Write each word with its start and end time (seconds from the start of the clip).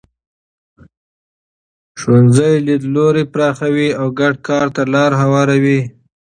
ښوونځي 1.99 2.53
لیدلوري 2.67 3.23
پراخوي 3.33 3.89
او 3.99 4.05
ګډ 4.19 4.35
کار 4.47 4.65
ته 4.75 4.81
لاره 4.93 5.15
هواروي. 5.25 5.79